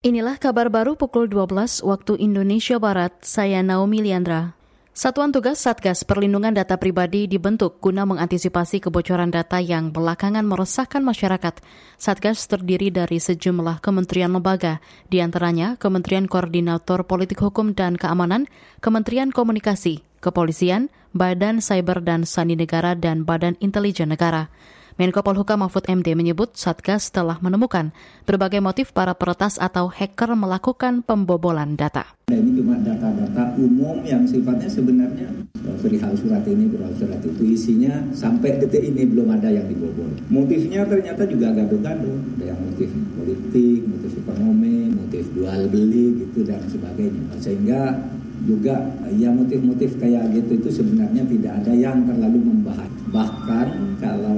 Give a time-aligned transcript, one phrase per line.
[0.00, 4.56] Inilah kabar baru pukul 12 waktu Indonesia Barat, saya Naomi Liandra.
[4.96, 11.60] Satuan Tugas Satgas Perlindungan Data Pribadi dibentuk guna mengantisipasi kebocoran data yang belakangan meresahkan masyarakat.
[12.00, 14.80] Satgas terdiri dari sejumlah kementerian lembaga,
[15.12, 18.48] di antaranya Kementerian Koordinator Politik Hukum dan Keamanan,
[18.80, 24.48] Kementerian Komunikasi, Kepolisian, Badan Cyber dan Sandi Negara, dan Badan Intelijen Negara.
[25.00, 27.88] Menko Polhukam Mahfud MD menyebut Satgas telah menemukan
[28.28, 32.04] berbagai motif para peretas atau hacker melakukan pembobolan data.
[32.28, 35.24] Nah, ini cuma data-data umum yang sifatnya sebenarnya
[35.80, 40.20] perihal surat ini, perihal surat itu isinya sampai detik ini belum ada yang dibobol.
[40.28, 46.60] Motifnya ternyata juga gaduh-gaduh, ada yang motif politik, motif ekonomi, motif jual beli gitu dan
[46.68, 47.40] sebagainya.
[47.40, 47.96] Sehingga
[48.44, 52.88] juga ya motif-motif kayak gitu itu sebenarnya tidak ada yang terlalu membahas.
[53.10, 53.68] Bahkan
[54.00, 54.29] kalau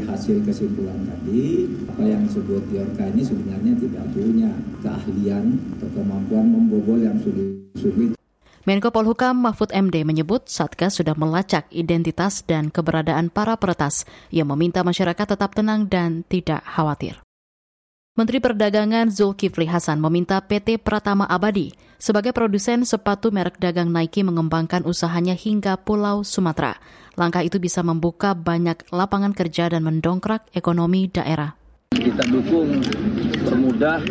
[0.00, 4.48] dari hasil kesimpulan tadi, apa yang disebut Yorka ini sebenarnya tidak punya
[4.80, 8.16] keahlian atau kemampuan membobol yang sulit-sulit.
[8.64, 14.08] Menko Polhukam Mahfud MD menyebut Satgas sudah melacak identitas dan keberadaan para peretas.
[14.32, 17.20] Ia meminta masyarakat tetap tenang dan tidak khawatir.
[18.20, 24.84] Menteri Perdagangan Zulkifli Hasan meminta PT Pratama Abadi sebagai produsen sepatu merek dagang Nike mengembangkan
[24.84, 26.76] usahanya hingga Pulau Sumatera.
[27.16, 31.56] Langkah itu bisa membuka banyak lapangan kerja dan mendongkrak ekonomi daerah.
[31.96, 32.84] Kita dukung,
[33.40, 34.04] permudah,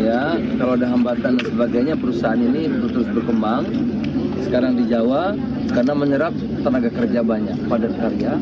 [0.00, 3.68] ya kalau ada hambatan dan sebagainya perusahaan ini terus berkembang.
[4.48, 5.36] Sekarang di Jawa
[5.76, 6.32] karena menyerap
[6.64, 8.40] tenaga kerja banyak, padat karya,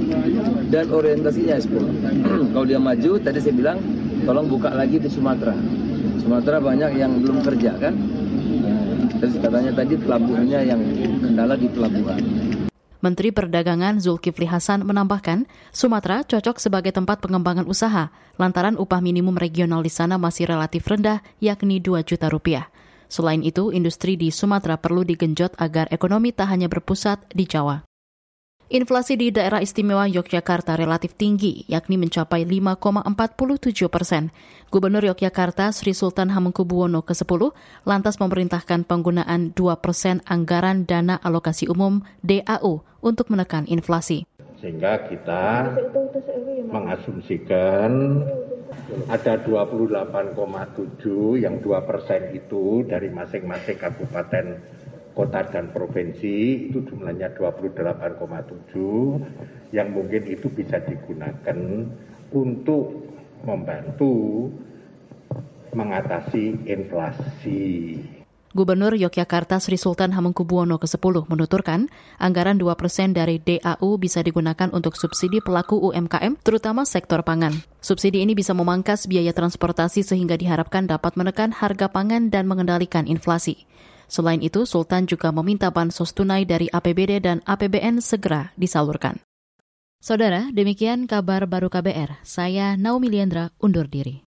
[0.71, 1.83] dan orientasinya ekspor.
[2.55, 3.83] kalau dia maju, tadi saya bilang
[4.27, 5.55] tolong buka lagi di Sumatera.
[6.19, 7.95] Sumatera banyak yang belum kerja kan.
[9.23, 10.81] Terus katanya tadi pelabuhannya yang
[11.23, 12.21] kendala di pelabuhan.
[13.01, 19.87] Menteri Perdagangan Zulkifli Hasan menambahkan, Sumatera cocok sebagai tempat pengembangan usaha, lantaran upah minimum regional
[19.87, 22.67] di sana masih relatif rendah, yakni 2 juta rupiah.
[23.07, 27.87] Selain itu, industri di Sumatera perlu digenjot agar ekonomi tak hanya berpusat di Jawa.
[28.67, 34.35] Inflasi di daerah istimewa Yogyakarta relatif tinggi, yakni mencapai 5,47 persen.
[34.75, 37.55] Gubernur Yogyakarta Sri Sultan Hamengkubuwono ke-10
[37.87, 44.27] lantas memerintahkan penggunaan 2 persen anggaran dana alokasi umum DAU untuk menekan inflasi.
[44.59, 45.71] Sehingga kita
[46.67, 48.19] mengasumsikan
[49.07, 54.59] ada 28,7 yang 2 persen itu dari masing-masing kabupaten
[55.17, 61.57] kota dan provinsi itu jumlahnya 28,7 yang mungkin itu bisa digunakan
[62.37, 63.09] untuk
[63.41, 64.53] membantu
[65.73, 67.97] mengatasi inflasi.
[68.57, 74.97] Gubernur Yogyakarta Sri Sultan Hamengkubuwono ke-10 menuturkan, anggaran 2 persen dari DAU bisa digunakan untuk
[74.97, 77.53] subsidi pelaku UMKM, terutama sektor pangan.
[77.85, 83.69] Subsidi ini bisa memangkas biaya transportasi sehingga diharapkan dapat menekan harga pangan dan mengendalikan inflasi.
[84.07, 89.19] Selain itu, Sultan juga meminta bansos tunai dari APBD dan APBN segera disalurkan.
[89.99, 92.23] Saudara, demikian kabar baru KBR.
[92.23, 94.23] Saya Naomi Liandra undur diri.